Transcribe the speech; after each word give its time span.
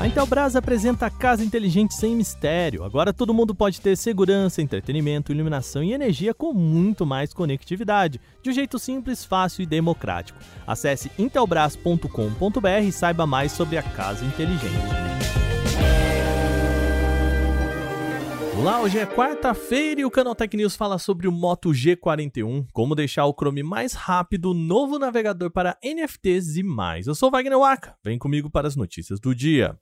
A 0.00 0.06
Intelbras 0.06 0.56
apresenta 0.56 1.04
a 1.04 1.10
casa 1.10 1.44
inteligente 1.44 1.92
sem 1.92 2.16
mistério. 2.16 2.84
Agora 2.84 3.12
todo 3.12 3.34
mundo 3.34 3.54
pode 3.54 3.82
ter 3.82 3.98
segurança, 3.98 4.62
entretenimento, 4.62 5.30
iluminação 5.30 5.84
e 5.84 5.92
energia 5.92 6.32
com 6.32 6.54
muito 6.54 7.04
mais 7.04 7.34
conectividade, 7.34 8.18
de 8.42 8.48
um 8.48 8.52
jeito 8.54 8.78
simples, 8.78 9.26
fácil 9.26 9.60
e 9.60 9.66
democrático. 9.66 10.38
Acesse 10.66 11.12
intelbras.com.br 11.18 12.82
e 12.82 12.90
saiba 12.90 13.26
mais 13.26 13.52
sobre 13.52 13.76
a 13.76 13.82
casa 13.82 14.24
inteligente. 14.24 15.10
Olá, 18.60 18.78
hoje 18.82 18.98
é 18.98 19.06
quarta-feira 19.06 20.02
e 20.02 20.04
o 20.04 20.10
Canal 20.10 20.34
Tech 20.34 20.54
News 20.54 20.76
fala 20.76 20.98
sobre 20.98 21.26
o 21.26 21.32
Moto 21.32 21.70
G41, 21.70 22.66
como 22.74 22.94
deixar 22.94 23.24
o 23.24 23.32
Chrome 23.32 23.62
mais 23.62 23.94
rápido, 23.94 24.52
novo 24.52 24.98
navegador 24.98 25.50
para 25.50 25.78
NFTs 25.82 26.58
e 26.58 26.62
mais. 26.62 27.06
Eu 27.06 27.14
sou 27.14 27.30
Wagner 27.30 27.58
Waka, 27.58 27.96
vem 28.04 28.18
comigo 28.18 28.50
para 28.50 28.68
as 28.68 28.76
notícias 28.76 29.18
do 29.18 29.34
dia. 29.34 29.78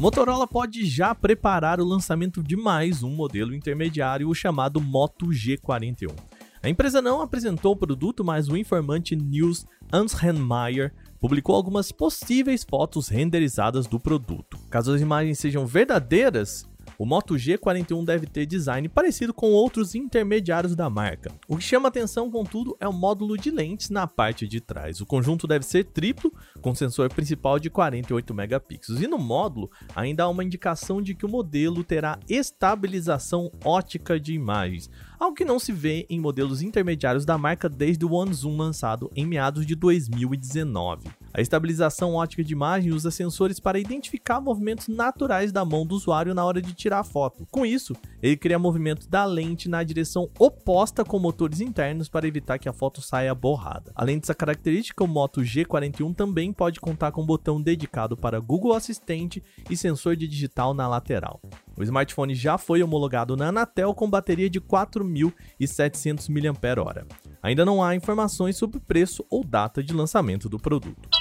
A 0.00 0.02
Motorola 0.02 0.46
pode 0.46 0.86
já 0.86 1.14
preparar 1.14 1.78
o 1.78 1.84
lançamento 1.84 2.42
de 2.42 2.56
mais 2.56 3.02
um 3.02 3.10
modelo 3.10 3.54
intermediário, 3.54 4.30
o 4.30 4.34
chamado 4.34 4.80
Moto 4.80 5.26
G41. 5.26 6.29
A 6.62 6.68
empresa 6.68 7.00
não 7.00 7.22
apresentou 7.22 7.72
o 7.72 7.76
produto, 7.76 8.22
mas 8.22 8.48
o 8.48 8.56
informante 8.56 9.16
News 9.16 9.66
Anshenmeyer 9.90 10.92
publicou 11.18 11.54
algumas 11.54 11.90
possíveis 11.90 12.64
fotos 12.64 13.08
renderizadas 13.08 13.86
do 13.86 13.98
produto. 13.98 14.58
Caso 14.68 14.94
as 14.94 15.00
imagens 15.00 15.38
sejam 15.38 15.66
verdadeiras, 15.66 16.68
o 16.98 17.06
Moto 17.06 17.34
G41 17.34 18.04
deve 18.04 18.26
ter 18.26 18.44
design 18.44 18.86
parecido 18.90 19.32
com 19.32 19.52
outros 19.52 19.94
intermediários 19.94 20.76
da 20.76 20.90
marca. 20.90 21.32
O 21.48 21.56
que 21.56 21.64
chama 21.64 21.88
atenção, 21.88 22.30
contudo, 22.30 22.76
é 22.78 22.86
o 22.86 22.92
módulo 22.92 23.38
de 23.38 23.50
lentes 23.50 23.88
na 23.88 24.06
parte 24.06 24.46
de 24.46 24.60
trás. 24.60 25.00
O 25.00 25.06
conjunto 25.06 25.46
deve 25.46 25.64
ser 25.64 25.84
triplo, 25.84 26.30
com 26.60 26.74
sensor 26.74 27.08
principal 27.12 27.58
de 27.58 27.70
48 27.70 28.34
megapixels. 28.34 29.00
E 29.00 29.06
no 29.06 29.18
módulo, 29.18 29.70
ainda 29.94 30.24
há 30.24 30.28
uma 30.28 30.44
indicação 30.44 31.02
de 31.02 31.14
que 31.14 31.26
o 31.26 31.28
modelo 31.28 31.82
terá 31.82 32.18
estabilização 32.28 33.50
ótica 33.64 34.18
de 34.18 34.32
imagens, 34.32 34.90
algo 35.18 35.34
que 35.34 35.44
não 35.44 35.58
se 35.58 35.72
vê 35.72 36.06
em 36.08 36.20
modelos 36.20 36.62
intermediários 36.62 37.24
da 37.24 37.36
marca 37.36 37.68
desde 37.68 38.04
o 38.04 38.12
One 38.12 38.32
Zoom 38.32 38.56
lançado 38.56 39.10
em 39.14 39.26
meados 39.26 39.66
de 39.66 39.74
2019. 39.74 41.19
A 41.32 41.40
estabilização 41.40 42.14
ótica 42.14 42.42
de 42.42 42.52
imagem 42.52 42.92
usa 42.92 43.10
sensores 43.10 43.60
para 43.60 43.78
identificar 43.78 44.40
movimentos 44.40 44.88
naturais 44.88 45.52
da 45.52 45.64
mão 45.64 45.86
do 45.86 45.94
usuário 45.94 46.34
na 46.34 46.44
hora 46.44 46.60
de 46.60 46.74
tirar 46.74 47.00
a 47.00 47.04
foto. 47.04 47.46
Com 47.50 47.64
isso, 47.64 47.94
ele 48.20 48.36
cria 48.36 48.58
movimento 48.58 49.08
da 49.08 49.24
lente 49.24 49.68
na 49.68 49.82
direção 49.84 50.28
oposta 50.38 51.04
com 51.04 51.18
motores 51.18 51.60
internos 51.60 52.08
para 52.08 52.26
evitar 52.26 52.58
que 52.58 52.68
a 52.68 52.72
foto 52.72 53.00
saia 53.00 53.34
borrada. 53.34 53.92
Além 53.94 54.18
dessa 54.18 54.34
característica, 54.34 55.04
o 55.04 55.08
Moto 55.08 55.40
G41 55.40 56.14
também 56.14 56.52
pode 56.52 56.80
contar 56.80 57.12
com 57.12 57.22
um 57.22 57.26
botão 57.26 57.62
dedicado 57.62 58.16
para 58.16 58.40
Google 58.40 58.74
Assistente 58.74 59.42
e 59.70 59.76
sensor 59.76 60.16
de 60.16 60.26
digital 60.26 60.74
na 60.74 60.88
lateral. 60.88 61.40
O 61.78 61.82
smartphone 61.82 62.34
já 62.34 62.58
foi 62.58 62.82
homologado 62.82 63.36
na 63.36 63.48
Anatel 63.48 63.94
com 63.94 64.10
bateria 64.10 64.50
de 64.50 64.60
4.700 64.60 66.28
mAh. 66.28 67.06
Ainda 67.42 67.64
não 67.64 67.82
há 67.82 67.94
informações 67.94 68.56
sobre 68.56 68.80
preço 68.80 69.24
ou 69.30 69.44
data 69.44 69.82
de 69.82 69.94
lançamento 69.94 70.48
do 70.48 70.58
produto. 70.58 71.19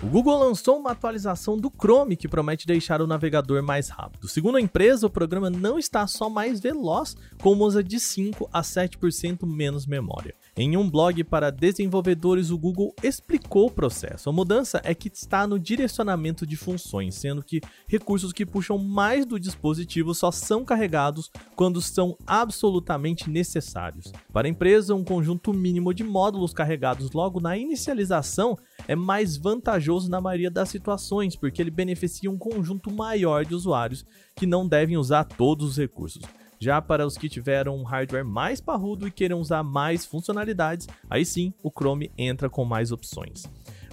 O 0.00 0.06
Google 0.06 0.38
lançou 0.38 0.78
uma 0.78 0.92
atualização 0.92 1.58
do 1.58 1.72
Chrome 1.76 2.16
que 2.16 2.28
promete 2.28 2.68
deixar 2.68 3.02
o 3.02 3.06
navegador 3.06 3.64
mais 3.64 3.88
rápido. 3.88 4.28
Segundo 4.28 4.56
a 4.56 4.60
empresa, 4.60 5.08
o 5.08 5.10
programa 5.10 5.50
não 5.50 5.76
está 5.76 6.06
só 6.06 6.30
mais 6.30 6.60
veloz, 6.60 7.16
como 7.42 7.64
usa 7.64 7.82
de 7.82 7.98
5 7.98 8.48
a 8.52 8.62
7% 8.62 9.44
menos 9.44 9.86
memória. 9.86 10.36
Em 10.56 10.76
um 10.76 10.88
blog 10.88 11.24
para 11.24 11.50
desenvolvedores, 11.50 12.50
o 12.50 12.58
Google 12.58 12.94
explicou 13.02 13.66
o 13.66 13.70
processo. 13.72 14.28
A 14.28 14.32
mudança 14.32 14.80
é 14.84 14.94
que 14.94 15.10
está 15.12 15.48
no 15.48 15.58
direcionamento 15.58 16.46
de 16.46 16.56
funções, 16.56 17.16
sendo 17.16 17.42
que 17.42 17.60
recursos 17.88 18.32
que 18.32 18.46
puxam 18.46 18.78
mais 18.78 19.26
do 19.26 19.38
dispositivo 19.38 20.14
só 20.14 20.30
são 20.30 20.64
carregados 20.64 21.28
quando 21.56 21.82
são 21.82 22.16
absolutamente 22.24 23.28
necessários. 23.28 24.12
Para 24.32 24.46
a 24.46 24.50
empresa, 24.50 24.94
um 24.94 25.02
conjunto 25.02 25.52
mínimo 25.52 25.92
de 25.92 26.04
módulos 26.04 26.54
carregados 26.54 27.10
logo 27.10 27.40
na 27.40 27.58
inicialização 27.58 28.56
é 28.86 28.94
mais 28.94 29.36
vantajoso 29.36 30.10
na 30.10 30.20
maioria 30.20 30.50
das 30.50 30.68
situações, 30.68 31.34
porque 31.34 31.60
ele 31.60 31.70
beneficia 31.70 32.30
um 32.30 32.38
conjunto 32.38 32.90
maior 32.90 33.44
de 33.44 33.54
usuários 33.54 34.04
que 34.36 34.46
não 34.46 34.68
devem 34.68 34.96
usar 34.96 35.24
todos 35.24 35.70
os 35.70 35.76
recursos. 35.76 36.22
Já 36.60 36.82
para 36.82 37.06
os 37.06 37.16
que 37.16 37.28
tiveram 37.28 37.76
um 37.76 37.84
hardware 37.84 38.24
mais 38.24 38.60
parrudo 38.60 39.06
e 39.06 39.10
queiram 39.10 39.40
usar 39.40 39.62
mais 39.62 40.04
funcionalidades, 40.04 40.88
aí 41.08 41.24
sim 41.24 41.52
o 41.62 41.70
Chrome 41.70 42.10
entra 42.18 42.50
com 42.50 42.64
mais 42.64 42.90
opções. 42.90 43.44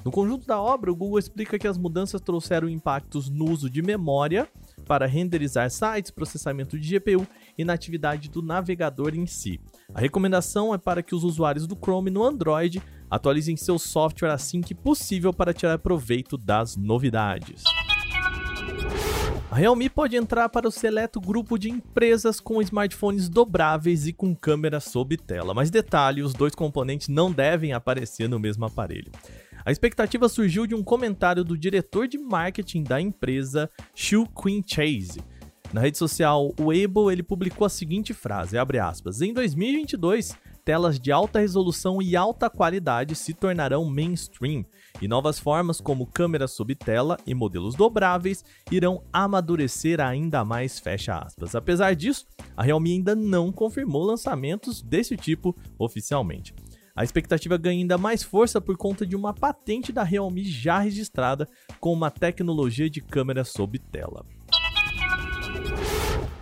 No 0.03 0.11
conjunto 0.11 0.45
da 0.45 0.61
obra, 0.61 0.91
o 0.91 0.95
Google 0.95 1.17
explica 1.17 1.57
que 1.57 1.67
as 1.67 1.79
mudanças 1.79 2.21
trouxeram 2.21 2.69
impactos 2.69 3.27
no 3.27 3.49
uso 3.49 3.67
de 3.67 3.81
memória 3.81 4.47
para 4.87 5.07
renderizar 5.07 5.67
sites, 5.71 6.11
processamento 6.11 6.79
de 6.79 6.99
GPU 6.99 7.25
e 7.57 7.65
na 7.65 7.73
atividade 7.73 8.29
do 8.29 8.43
navegador 8.43 9.15
em 9.15 9.25
si. 9.25 9.59
A 9.95 9.99
recomendação 9.99 10.73
é 10.75 10.77
para 10.77 11.01
que 11.01 11.15
os 11.15 11.23
usuários 11.23 11.65
do 11.65 11.75
Chrome 11.75 12.11
no 12.11 12.23
Android 12.23 12.81
atualizem 13.15 13.55
seu 13.57 13.79
software 13.79 14.31
assim 14.31 14.61
que 14.61 14.75
possível 14.75 15.33
para 15.33 15.53
tirar 15.53 15.79
proveito 15.79 16.37
das 16.37 16.75
novidades. 16.75 17.63
A 19.49 19.55
Realme 19.55 19.89
pode 19.89 20.17
entrar 20.17 20.49
para 20.49 20.67
o 20.67 20.71
seleto 20.71 21.21
grupo 21.21 21.57
de 21.57 21.69
empresas 21.69 22.41
com 22.41 22.61
smartphones 22.61 23.29
dobráveis 23.29 24.05
e 24.05 24.11
com 24.11 24.35
câmera 24.35 24.81
sob 24.81 25.15
tela, 25.15 25.53
mas 25.53 25.69
detalhe, 25.69 26.21
os 26.21 26.33
dois 26.33 26.53
componentes 26.53 27.07
não 27.07 27.31
devem 27.31 27.71
aparecer 27.71 28.27
no 28.27 28.37
mesmo 28.37 28.65
aparelho. 28.65 29.11
A 29.63 29.71
expectativa 29.71 30.27
surgiu 30.27 30.67
de 30.67 30.75
um 30.75 30.83
comentário 30.83 31.43
do 31.43 31.57
diretor 31.57 32.07
de 32.07 32.17
marketing 32.17 32.83
da 32.83 32.99
empresa, 32.99 33.69
Shu 33.95 34.27
Queen 34.27 34.63
Chase. 34.65 35.21
Na 35.71 35.81
rede 35.81 35.97
social 35.97 36.53
Weibo, 36.59 37.09
ele 37.09 37.23
publicou 37.23 37.65
a 37.65 37.69
seguinte 37.69 38.13
frase, 38.13 38.57
aspas, 38.57 39.21
Em 39.21 39.33
2022, 39.33 40.37
telas 40.65 40.99
de 40.99 41.11
alta 41.11 41.39
resolução 41.39 42.01
e 42.01 42.15
alta 42.15 42.49
qualidade 42.49 43.15
se 43.15 43.35
tornarão 43.35 43.85
mainstream, 43.85 44.65
e 44.99 45.07
novas 45.07 45.37
formas 45.37 45.79
como 45.79 46.07
câmera 46.07 46.47
sob 46.47 46.73
tela 46.73 47.17
e 47.25 47.35
modelos 47.35 47.75
dobráveis 47.75 48.43
irão 48.71 49.03
amadurecer 49.13 50.01
ainda 50.01 50.43
mais, 50.43 50.79
fecha 50.79 51.19
aspas. 51.19 51.53
Apesar 51.53 51.95
disso, 51.95 52.25
a 52.57 52.63
Realme 52.63 52.93
ainda 52.93 53.15
não 53.15 53.51
confirmou 53.51 54.03
lançamentos 54.03 54.81
desse 54.81 55.15
tipo 55.15 55.55
oficialmente. 55.77 56.55
A 56.95 57.03
expectativa 57.03 57.57
ganha 57.57 57.81
ainda 57.81 57.97
mais 57.97 58.23
força 58.23 58.59
por 58.59 58.77
conta 58.77 59.05
de 59.05 59.15
uma 59.15 59.33
patente 59.33 59.91
da 59.91 60.01
Realme 60.01 60.45
já 60.45 60.79
registrada 60.79 61.47
com 61.79 61.93
uma 61.93 62.09
tecnologia 62.09 62.89
de 62.89 63.01
câmera 63.01 63.43
sob 63.43 63.77
tela. 63.77 64.25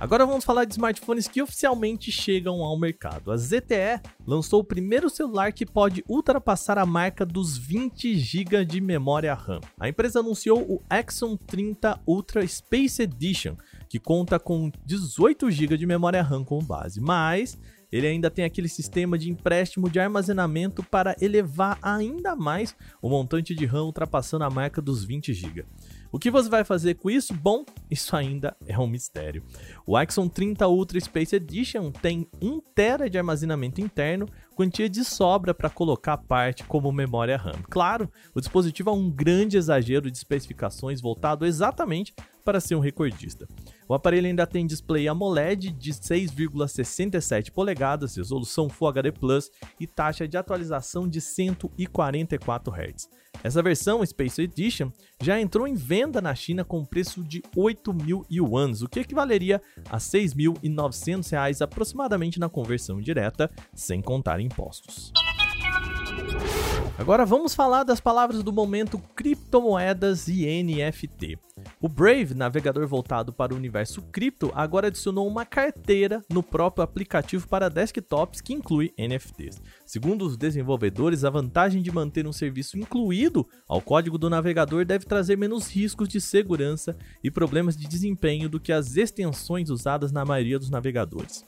Agora 0.04 0.26
vamos 0.26 0.44
falar 0.44 0.66
de 0.66 0.74
smartphones 0.74 1.30
que 1.30 1.42
oficialmente 1.42 2.12
chegam 2.12 2.62
ao 2.62 2.78
mercado. 2.78 3.32
A 3.32 3.38
ZTE 3.38 4.02
lançou 4.28 4.60
o 4.60 4.64
primeiro 4.64 5.10
celular 5.10 5.54
que 5.54 5.66
pode 5.66 6.04
ultrapassar 6.10 6.78
a 6.78 6.86
marca 6.86 7.26
dos 7.26 7.58
20 7.58 8.14
GB 8.18 8.66
de 8.66 8.82
memória 8.82 9.34
RAM. 9.34 9.62
A 9.80 9.88
empresa 9.88 10.20
anunciou 10.20 10.60
o 10.60 10.82
Exxon 10.94 11.38
30 11.38 12.02
Ultra 12.06 12.46
Space 12.46 13.02
Edition, 13.02 13.56
que 13.88 13.98
conta 13.98 14.38
com 14.38 14.70
18 14.86 15.50
GB 15.50 15.78
de 15.78 15.86
memória 15.86 16.22
RAM 16.22 16.44
como 16.44 16.62
base, 16.62 17.00
mas 17.00 17.58
ele 17.90 18.06
ainda 18.06 18.30
tem 18.30 18.44
aquele 18.44 18.68
sistema 18.68 19.18
de 19.18 19.30
empréstimo 19.30 19.90
de 19.90 20.02
armazenamento 20.02 20.84
para 20.84 21.16
elevar 21.22 21.80
ainda 21.82 22.36
mais 22.36 22.76
o 23.02 23.08
montante 23.08 23.56
de 23.56 23.66
RAM 23.66 23.86
ultrapassando 23.86 24.44
a 24.44 24.50
marca 24.50 24.82
dos 24.82 25.06
20 25.06 25.34
GB. 25.34 25.64
O 26.14 26.20
que 26.20 26.30
você 26.30 26.48
vai 26.48 26.64
fazer 26.64 26.94
com 26.94 27.10
isso? 27.10 27.34
Bom, 27.34 27.66
isso 27.90 28.16
ainda 28.16 28.56
é 28.68 28.78
um 28.78 28.86
mistério. 28.86 29.44
O 29.84 29.98
Axon 29.98 30.30
30 30.30 30.68
Ultra 30.68 31.00
Space 31.00 31.36
Edition 31.36 31.90
tem 31.90 32.30
1 32.40 32.60
TB 32.76 33.10
de 33.10 33.18
armazenamento 33.18 33.82
interno, 33.82 34.30
quantia 34.56 34.88
de 34.88 35.04
sobra 35.04 35.56
para 35.56 35.72
colocar 35.72 36.18
parte 36.18 36.64
como 36.66 36.92
memória 36.92 37.36
RAM. 37.36 37.64
Claro, 37.68 38.08
o 38.36 38.40
dispositivo 38.40 38.92
é 38.92 38.94
um 38.94 39.10
grande 39.10 39.58
exagero 39.58 40.12
de 40.12 40.16
especificações 40.16 41.02
voltado 41.02 41.48
exatamente 41.48 42.14
para 42.46 42.60
ser 42.60 42.76
um 42.76 42.80
recordista. 42.80 43.48
O 43.88 43.96
aparelho 43.96 44.28
ainda 44.28 44.46
tem 44.46 44.68
display 44.68 45.08
AMOLED 45.08 45.72
de 45.72 45.94
6,67 45.94 47.52
polegadas, 47.52 48.16
resolução 48.16 48.70
Full 48.70 48.88
HD 48.90 49.12
Plus 49.12 49.50
e 49.80 49.88
taxa 49.88 50.28
de 50.28 50.38
atualização 50.38 51.08
de 51.08 51.20
144 51.20 52.72
Hz. 52.72 53.10
Essa 53.44 53.64
versão 53.64 54.06
Space 54.06 54.42
Edition 54.42 54.92
já 55.22 55.40
entrou 55.40 55.68
em 55.68 55.74
venda 55.74 56.03
na 56.22 56.36
China 56.36 56.64
com 56.64 56.84
preço 56.84 57.24
de 57.24 57.42
8 57.56 57.94
mil 57.94 58.26
yuans, 58.32 58.82
o 58.82 58.90
que 58.90 59.00
equivaleria 59.00 59.62
a 59.90 59.98
6.900 59.98 61.32
reais 61.32 61.62
aproximadamente 61.62 62.40
na 62.40 62.50
conversão 62.50 63.00
direta, 63.00 63.50
sem 63.74 64.02
contar 64.02 64.40
impostos. 64.40 65.14
Agora 66.96 67.26
vamos 67.26 67.56
falar 67.56 67.84
das 67.84 68.00
palavras 68.00 68.44
do 68.44 68.54
momento 68.54 69.00
criptomoedas 69.16 70.28
e 70.28 70.46
NFT. 70.46 71.40
O 71.82 71.90
Brave, 71.90 72.36
navegador 72.36 72.88
voltado 72.88 73.34
para 73.34 73.52
o 73.52 73.58
universo 73.58 74.00
cripto, 74.04 74.52
agora 74.54 74.88
adicionou 74.88 75.28
uma 75.28 75.44
carteira 75.44 76.24
no 76.30 76.44
próprio 76.44 76.84
aplicativo 76.84 77.48
para 77.48 77.68
desktops 77.68 78.42
que 78.42 78.54
inclui 78.54 78.94
NFTs. 78.96 79.60
Segundo 79.88 80.24
os 80.24 80.38
desenvolvedores, 80.38 81.24
a 81.24 81.32
vantagem 81.32 81.82
de 81.82 81.92
manter 81.92 82.28
um 82.28 82.32
serviço 82.32 82.78
incluído 82.78 83.44
ao 83.68 83.82
código 83.82 84.20
do 84.20 84.30
navegador 84.30 84.86
deve 84.86 85.06
trazer 85.06 85.36
menos 85.36 85.68
riscos 85.70 86.08
de 86.08 86.22
segurança 86.22 86.96
e 87.24 87.32
problemas 87.32 87.76
de 87.76 87.88
desempenho 87.88 88.48
do 88.48 88.60
que 88.60 88.72
as 88.72 88.96
extensões 88.96 89.72
usadas 89.72 90.12
na 90.12 90.24
maioria 90.24 90.60
dos 90.60 90.70
navegadores. 90.70 91.44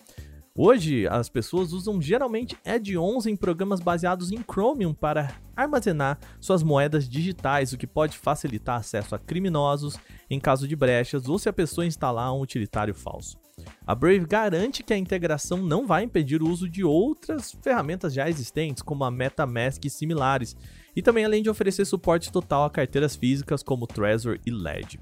Hoje, 0.57 1.05
as 1.07 1.27
pessoas 1.27 1.73
usam 1.73 2.01
geralmente 2.01 2.57
add-ons 2.65 3.25
em 3.25 3.35
programas 3.35 3.81
baseados 3.81 4.31
em 4.31 4.41
Chromium 4.41 4.93
para 4.93 5.35
armazenar 5.53 6.17
suas 6.39 6.63
moedas 6.63 7.09
digitais, 7.09 7.73
o 7.73 7.77
que 7.77 7.85
pode 7.85 8.17
facilitar 8.17 8.79
acesso 8.79 9.13
a 9.13 9.19
criminosos 9.19 9.97
em 10.29 10.39
caso 10.39 10.65
de 10.65 10.73
brechas 10.73 11.27
ou 11.27 11.37
se 11.37 11.49
a 11.49 11.53
pessoa 11.53 11.85
instalar 11.85 12.33
um 12.33 12.39
utilitário 12.39 12.93
falso. 12.93 13.37
A 13.85 13.93
Brave 13.93 14.25
garante 14.25 14.81
que 14.81 14.93
a 14.93 14.97
integração 14.97 15.57
não 15.57 15.85
vai 15.85 16.03
impedir 16.03 16.41
o 16.41 16.49
uso 16.49 16.69
de 16.69 16.85
outras 16.85 17.51
ferramentas 17.61 18.13
já 18.13 18.29
existentes, 18.29 18.81
como 18.81 19.03
a 19.03 19.11
MetaMask 19.11 19.83
e 19.83 19.89
similares, 19.89 20.55
e 20.95 21.01
também 21.01 21.25
além 21.25 21.43
de 21.43 21.49
oferecer 21.49 21.83
suporte 21.83 22.31
total 22.31 22.63
a 22.63 22.69
carteiras 22.69 23.17
físicas 23.17 23.61
como 23.61 23.85
Trezor 23.85 24.39
e 24.45 24.51
LED. 24.51 25.01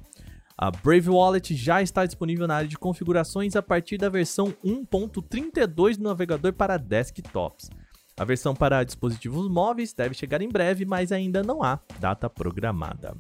A 0.58 0.70
Brave 0.70 1.10
Wallet 1.10 1.56
já 1.56 1.82
está 1.82 2.06
disponível 2.06 2.48
na 2.48 2.56
área 2.56 2.68
de 2.68 2.78
configurações 2.78 3.56
a 3.56 3.62
partir 3.62 3.98
da 3.98 4.08
versão 4.08 4.54
1.32 4.64 5.98
do 5.98 6.04
navegador 6.04 6.54
para 6.54 6.78
desktops. 6.78 7.70
A 8.16 8.24
versão 8.24 8.54
para 8.54 8.84
dispositivos 8.84 9.50
móveis 9.50 9.94
deve 9.94 10.14
chegar 10.14 10.42
em 10.42 10.50
breve, 10.50 10.86
mas 10.86 11.12
ainda 11.12 11.42
não 11.42 11.64
há 11.64 11.80
data 12.00 12.30
programada. 12.30 13.16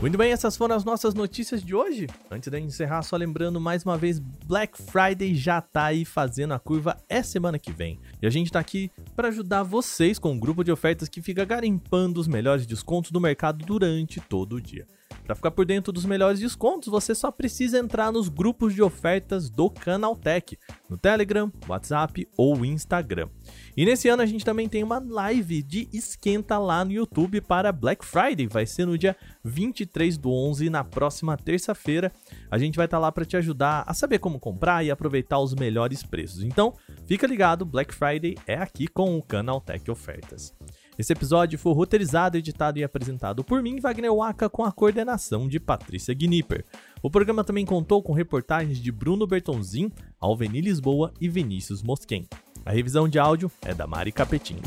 Muito 0.00 0.18
bem, 0.18 0.32
essas 0.32 0.56
foram 0.56 0.74
as 0.74 0.84
nossas 0.84 1.14
notícias 1.14 1.62
de 1.62 1.74
hoje. 1.74 2.08
Antes 2.30 2.50
de 2.50 2.58
encerrar, 2.58 3.02
só 3.02 3.16
lembrando 3.16 3.60
mais 3.60 3.84
uma 3.84 3.96
vez, 3.96 4.18
Black 4.18 4.80
Friday 4.80 5.34
já 5.34 5.60
tá 5.60 5.86
aí 5.86 6.04
fazendo 6.04 6.54
a 6.54 6.58
curva 6.58 6.96
é 7.08 7.22
semana 7.22 7.58
que 7.58 7.72
vem. 7.72 8.00
E 8.20 8.26
a 8.26 8.30
gente 8.30 8.50
tá 8.50 8.58
aqui 8.58 8.90
para 9.14 9.28
ajudar 9.28 9.62
vocês 9.62 10.18
com 10.18 10.32
um 10.32 10.38
grupo 10.38 10.64
de 10.64 10.72
ofertas 10.72 11.08
que 11.08 11.22
fica 11.22 11.44
garimpando 11.44 12.20
os 12.20 12.28
melhores 12.28 12.66
descontos 12.66 13.12
do 13.12 13.20
mercado 13.20 13.64
durante 13.64 14.20
todo 14.20 14.56
o 14.56 14.60
dia. 14.60 14.86
Para 15.28 15.34
ficar 15.34 15.50
por 15.50 15.66
dentro 15.66 15.92
dos 15.92 16.06
melhores 16.06 16.40
descontos, 16.40 16.88
você 16.88 17.14
só 17.14 17.30
precisa 17.30 17.78
entrar 17.78 18.10
nos 18.10 18.30
grupos 18.30 18.72
de 18.72 18.80
ofertas 18.80 19.50
do 19.50 19.68
Canaltech, 19.68 20.58
no 20.88 20.96
Telegram, 20.96 21.52
WhatsApp 21.68 22.26
ou 22.34 22.64
Instagram. 22.64 23.28
E 23.76 23.84
nesse 23.84 24.08
ano 24.08 24.22
a 24.22 24.26
gente 24.26 24.42
também 24.42 24.70
tem 24.70 24.82
uma 24.82 24.98
live 24.98 25.62
de 25.62 25.86
esquenta 25.92 26.56
lá 26.56 26.82
no 26.82 26.92
YouTube 26.92 27.42
para 27.42 27.70
Black 27.72 28.06
Friday, 28.06 28.46
vai 28.46 28.64
ser 28.64 28.86
no 28.86 28.96
dia 28.96 29.14
23 29.44 30.16
do 30.16 30.32
11, 30.32 30.70
na 30.70 30.82
próxima 30.82 31.36
terça-feira. 31.36 32.10
A 32.50 32.56
gente 32.56 32.76
vai 32.76 32.86
estar 32.86 32.96
tá 32.96 33.02
lá 33.02 33.12
para 33.12 33.26
te 33.26 33.36
ajudar 33.36 33.84
a 33.86 33.92
saber 33.92 34.20
como 34.20 34.40
comprar 34.40 34.82
e 34.82 34.90
aproveitar 34.90 35.38
os 35.40 35.54
melhores 35.54 36.02
preços. 36.02 36.42
Então, 36.42 36.72
fica 37.06 37.26
ligado, 37.26 37.66
Black 37.66 37.94
Friday 37.94 38.34
é 38.46 38.54
aqui 38.54 38.86
com 38.86 39.18
o 39.18 39.22
Canaltech 39.22 39.90
Ofertas. 39.90 40.54
Esse 40.98 41.12
episódio 41.12 41.56
foi 41.56 41.72
roteirizado, 41.72 42.36
editado 42.36 42.78
e 42.78 42.82
apresentado 42.82 43.44
por 43.44 43.62
mim, 43.62 43.78
Wagner 43.78 44.12
Waka, 44.12 44.50
com 44.50 44.64
a 44.64 44.72
coordenação 44.72 45.46
de 45.46 45.60
Patrícia 45.60 46.12
Gnipper. 46.12 46.64
O 47.00 47.08
programa 47.08 47.44
também 47.44 47.64
contou 47.64 48.02
com 48.02 48.12
reportagens 48.12 48.78
de 48.78 48.90
Bruno 48.90 49.24
Bertonzin, 49.24 49.92
Alveni 50.18 50.60
Lisboa 50.60 51.14
e 51.20 51.28
Vinícius 51.28 51.84
Mosquen. 51.84 52.26
A 52.66 52.72
revisão 52.72 53.08
de 53.08 53.18
áudio 53.18 53.50
é 53.62 53.72
da 53.72 53.86
Mari 53.86 54.10
Capetinho. 54.10 54.62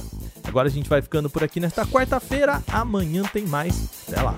Agora 0.46 0.70
a 0.70 0.72
gente 0.72 0.90
vai 0.90 1.02
ficando 1.02 1.30
por 1.30 1.44
aqui 1.44 1.60
nesta 1.60 1.86
quarta-feira. 1.86 2.64
Amanhã 2.72 3.24
tem 3.24 3.46
mais. 3.46 4.08
Até 4.08 4.22
lá! 4.22 4.38